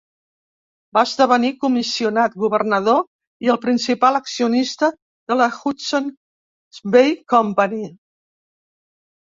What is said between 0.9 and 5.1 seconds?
Va esdevenir comissionat, governador i el principal accionista